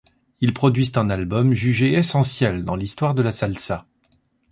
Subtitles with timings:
[0.39, 3.85] Ils produisent un album jugé essentiel dans l'histoire de la salsa.